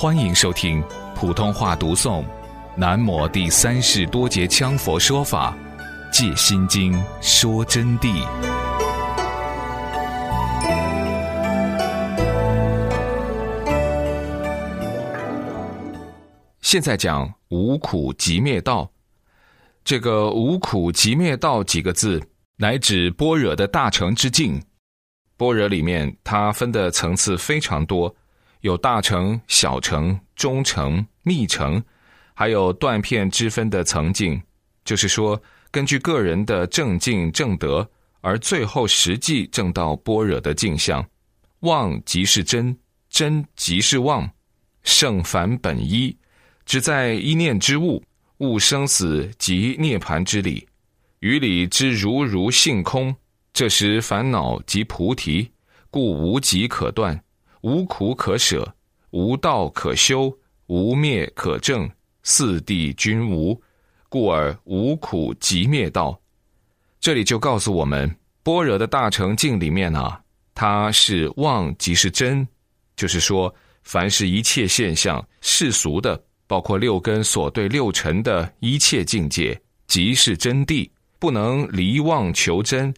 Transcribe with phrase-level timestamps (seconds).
[0.00, 0.80] 欢迎收听
[1.12, 2.22] 普通话读诵
[2.76, 5.52] 《南摩第三世多杰羌佛说法·
[6.12, 8.24] 借心经》说真谛。
[16.60, 18.88] 现在讲无苦集灭道，
[19.82, 22.22] 这个无苦集灭道几个字，
[22.56, 24.62] 乃指般若的大成之境。
[25.36, 28.14] 般若里面，它分的层次非常多，
[28.60, 31.82] 有大成、小成、中成、密成，
[32.34, 34.40] 还有断片之分的层境。
[34.84, 35.40] 就是说，
[35.70, 37.88] 根据个人的正境正德，
[38.20, 41.06] 而最后实际证到般若的境相。
[41.60, 42.76] 妄即是真，
[43.10, 44.30] 真即是妄，
[44.82, 46.16] 圣凡本一。
[46.64, 48.02] 只在一念之物，
[48.38, 50.68] 悟生死及涅盘之理，
[51.20, 53.14] 于理之如如性空。
[53.52, 55.50] 这时烦恼即菩提，
[55.90, 57.20] 故无极可断，
[57.62, 58.74] 无苦可舍，
[59.10, 60.32] 无道可修，
[60.66, 61.90] 无灭可证，
[62.22, 63.60] 四谛均无，
[64.08, 66.18] 故而无苦即灭道。
[67.00, 70.20] 这里就告诉我们，般若的大成境里面啊，
[70.54, 72.46] 它是妄即是真，
[72.96, 76.20] 就是说，凡是一切现象世俗的。
[76.46, 82.92] 包括六根所对六尘的一切境界，即是真谛，不能离妄求真。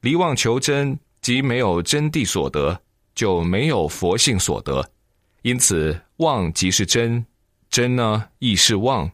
[0.00, 2.76] 离妄求真，即没有真谛所得，
[3.16, 4.88] 就没有佛性所得。
[5.42, 7.24] 因此，妄即是真，
[7.68, 9.10] 真呢亦是妄，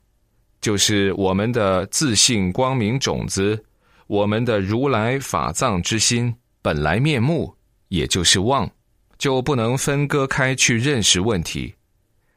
[0.61, 3.65] 就是我们的自信光明种子，
[4.07, 7.55] 我们的如来法藏之心本来面目，
[7.89, 8.71] 也就是妄，
[9.19, 11.75] 就不能分割开去认识问题。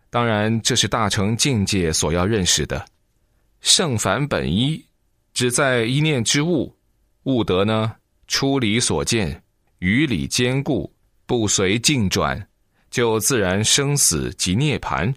[0.09, 2.85] 当然，这是大成境界所要认识的。
[3.61, 4.85] 圣凡本一，
[5.33, 6.73] 只在一念之物，
[7.23, 7.95] 悟得呢，
[8.27, 9.43] 出离所见，
[9.79, 10.89] 与理坚固，
[11.25, 12.47] 不随境转，
[12.89, 15.13] 就自然生死及涅盘。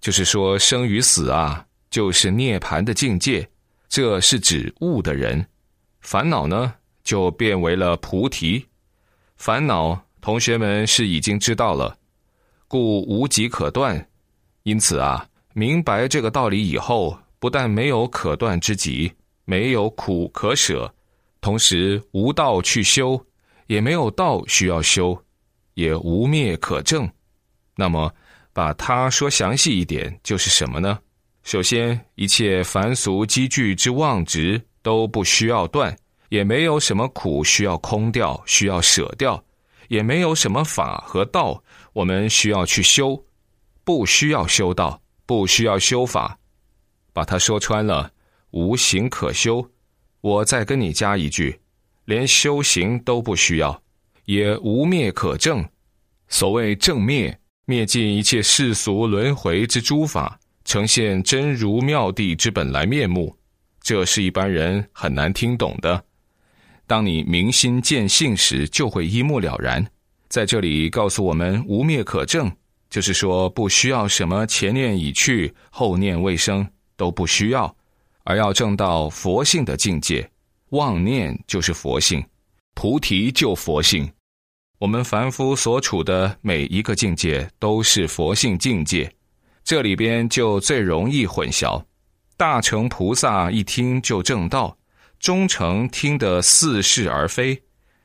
[0.00, 3.48] 就是说，生与死啊，就是涅盘的境界。
[3.88, 5.44] 这是指悟的人，
[6.00, 8.66] 烦恼呢，就变为了菩提。
[9.36, 11.96] 烦恼，同学们是已经知道了，
[12.68, 14.08] 故无极可断。
[14.64, 19.12] 因此啊，明白这个道理以后，不但没有可断之极，
[19.44, 20.92] 没有苦可舍，
[21.40, 23.24] 同时无道去修，
[23.66, 25.16] 也没有道需要修，
[25.76, 27.08] 也无灭可证。
[27.74, 28.12] 那么，
[28.52, 30.98] 把它说详细一点，就是什么呢？
[31.42, 35.96] 首先，一切凡俗积聚之妄执都不需要断，
[36.30, 39.42] 也没有什么苦需要空掉，需要舍掉，
[39.88, 41.62] 也没有什么法和道
[41.92, 43.22] 我们需要去修。
[43.84, 46.36] 不需要修道，不需要修法，
[47.12, 48.10] 把它说穿了，
[48.50, 49.64] 无行可修。
[50.22, 51.60] 我再跟你加一句，
[52.06, 53.80] 连修行都不需要，
[54.26, 55.66] 也无灭可证。
[56.28, 63.34] 所谓正灭，灭尽一切世俗轮回之诸法，呈现真如妙谛之本来面目。
[63.80, 66.04] 这是一般人很难听懂的。
[66.86, 69.84] 当你明心见性时，就会一目了然。
[70.28, 72.50] 在这里告诉我们，无灭可证。
[72.88, 76.66] 就是说，不需要什么前念已去，后念未生，
[76.96, 77.74] 都不需要，
[78.22, 80.28] 而要证到佛性的境界。
[80.70, 82.24] 妄念就是佛性，
[82.76, 84.06] 菩提就佛性。
[84.78, 89.10] 我们凡夫所处的每一个境界都是佛性境界，
[89.64, 91.82] 这里边就最容易混淆。
[92.36, 94.76] 大乘菩萨一听就正道，
[95.18, 97.58] 中乘听得似是而非，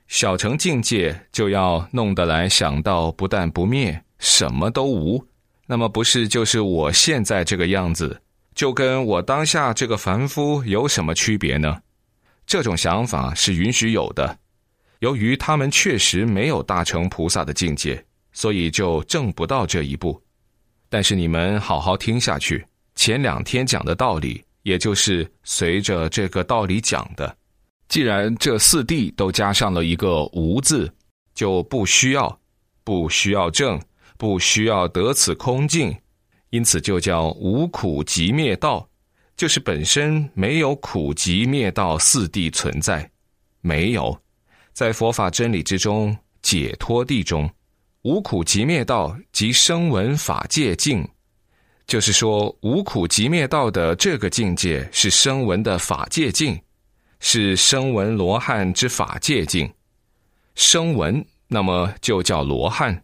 [0.08, 4.02] 小乘境界就要弄得来想到不但不灭。
[4.20, 5.22] 什么都无，
[5.68, 8.22] 那么不是就是我现在这个样子，
[8.56, 11.82] 就跟我当下这个凡夫有什么区别呢？
[12.48, 14.38] 这种想法是允许有的。
[15.02, 20.20] 由于他们确实没有大乘菩萨的境界，所以就证不到这一步。
[20.90, 27.38] 但是你们好好听下去，前两天讲的道理，也就是随着这个道理讲的。
[27.88, 30.92] 既然这四谛都加上了一个“无”字，
[31.36, 32.40] 就不需要，
[32.84, 33.80] 不需要证。
[34.18, 35.98] 不需要得此空境，
[36.52, 38.88] 因此就叫无苦集灭道，
[39.36, 43.10] 就是本身没有苦集灭道四谛存在，
[43.62, 44.16] 没有，
[44.74, 47.50] 在佛法真理之中解脱地中，
[48.04, 51.08] 无苦集灭道即声闻法界境，
[51.86, 56.60] 就是说无苦集灭道的这个境界是声闻的法界境，
[57.20, 59.72] 是声闻罗汉之法界境，
[60.56, 63.04] 声闻那么就叫罗汉。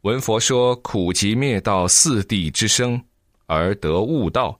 [0.00, 3.00] 闻佛说苦集灭道四谛之生，
[3.46, 4.58] 而得悟道，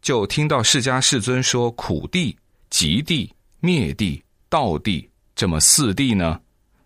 [0.00, 2.36] 就听到释迦世尊说苦地、
[2.70, 6.40] 极地、灭地、道地这么四谛呢，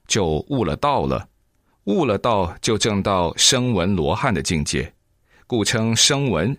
[0.09, 1.29] 就悟了道了。
[1.85, 4.93] 悟了道，就证到声闻罗汉的境界。
[5.47, 6.57] 故称声闻，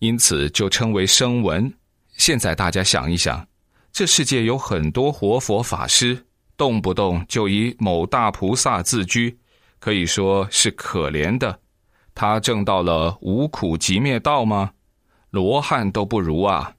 [0.00, 1.72] 因此就称为声闻。
[2.16, 3.46] 现在大家想一想，
[3.92, 6.26] 这世界有很多活佛法师，
[6.56, 9.38] 动不动就以某大菩萨自居，
[9.78, 11.60] 可以说是可怜的。
[12.16, 14.72] 他证到了无苦集灭道吗？
[15.30, 16.74] 罗汉都不如啊！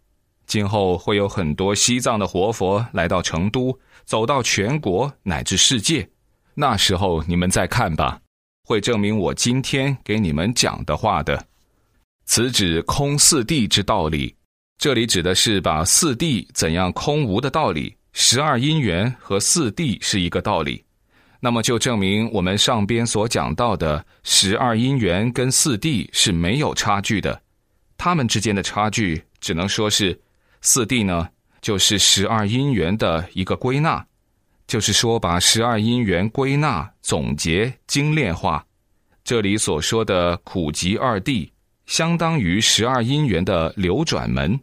[0.46, 3.78] 今后会有很多西藏的活佛来到成都，
[4.10, 6.10] 走到全国乃至世界，
[6.56, 8.20] 那时候你们再看吧，
[8.64, 11.46] 会证明我今天给你们讲的话的。
[12.26, 14.36] 此指空四谛之道理，
[14.80, 20.84] 这里指的是把四谛怎样空无的道理，十二因缘和四谛是一个道理，
[21.40, 27.40] 那么就证明我们上边所讲到的十二因缘跟四谛是没有差距的，
[27.96, 30.20] 它们之间的差距只能说是
[30.62, 31.30] 四谛呢，
[31.62, 34.06] 就是十二因缘的一个归纳，
[34.68, 38.66] 就是说把十二因缘归纳、总结、精炼化。
[39.24, 41.50] 这里所说的苦集二谛。
[41.86, 44.60] 相当于十二因缘的流转门，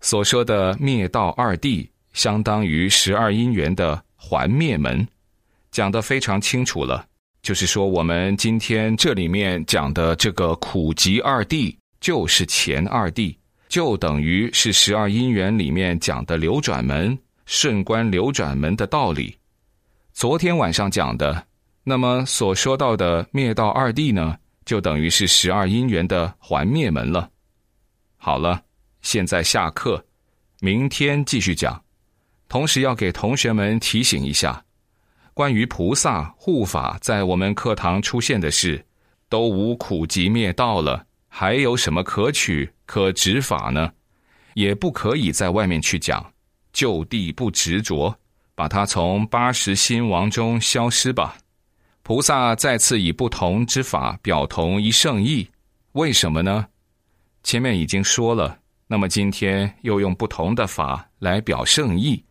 [0.00, 5.04] 所说的灭道二谛，相当于十二因缘的还灭门，
[5.72, 7.04] 讲得非常清楚了。
[7.42, 13.34] 就是说，我们今天这里面讲的这个苦集二谛，就是前二谛，
[13.68, 19.36] 就等于是十二因缘里面讲的流转门、顺观流转门的道理。
[20.12, 21.46] 昨天晚上讲的，
[21.84, 24.36] 那么所说到的灭道二谛呢？
[24.64, 27.30] 就等于是十二因缘的还灭门了。
[28.16, 28.62] 好了，
[29.00, 30.04] 现在下课，
[30.60, 31.82] 明天继续讲。
[32.48, 34.62] 同时要给同学们提醒一下，
[35.32, 38.84] 关于菩萨护法在我们课堂出现的事，
[39.28, 43.92] 都无苦集灭道了，还有什么可取可执法呢？
[44.54, 46.24] 也不可以在外面去讲，
[46.72, 48.12] 就地不执着，
[48.54, 51.36] 把它从八十心王中消失吧。
[52.02, 55.46] 菩萨再次以不同之法表同一圣意，
[55.92, 56.66] 为什么呢？
[57.42, 62.24] 前面已经说了，那么今天又用不同的法来表圣意，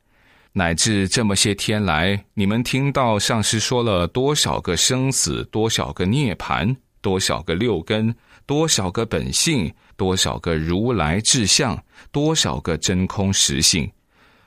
[0.51, 8.13] 乃至这么些天来，你们听到上师说了多少个生死，多少个涅盘，多少个六根，
[8.48, 11.77] 多少个本性，多少个如来志相，
[12.11, 13.91] 多少个真空实性，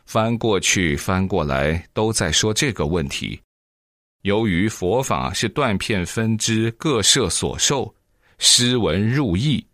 [0.07, 3.39] 翻过去翻过来，都在说这个问题。
[4.23, 7.93] 由于佛法是断片分支，各摄所受，
[8.39, 9.65] 诗文入意，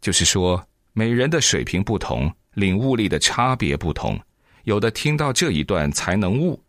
[0.00, 0.60] 就是说，
[0.92, 4.18] 每人的水平不同，领悟力的差别不同，
[4.64, 6.60] 有的听到这一段才能悟，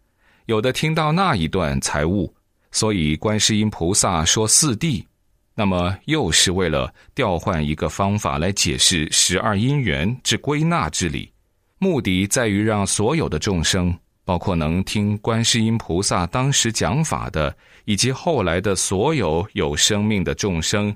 [0.48, 2.32] 有的听到那一段才悟。
[2.72, 5.06] 所以，观世音菩萨说四谛，
[5.62, 11.32] 那么又是为了调换一个方法来解释十二因缘之归纳之理，
[11.78, 13.96] 目的在于让所有的众生。
[14.26, 17.56] 包括能听观世音菩萨当时讲法的，
[17.86, 20.96] 以及后来的所有有生命的众生，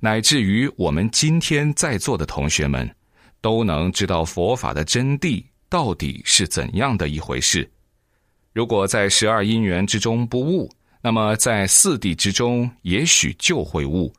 [0.00, 2.90] 乃至于我们今天在座的同学们，
[3.42, 7.70] 都能知道佛法的真谛到底是怎样的一回事。
[8.54, 10.72] 如果在十二因缘之中不悟，
[11.06, 14.12] 那么在四谛之中也许就会悟。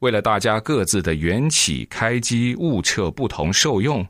[0.00, 4.04] 为了大家各自的缘起开机悟彻不同受用。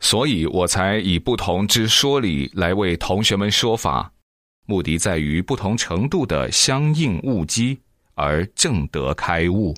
[0.00, 4.10] 所以我才以不同之说理来为同学们说法，
[4.64, 7.78] 目的在于不同程度的相应悟机
[8.14, 9.74] 而正得开悟。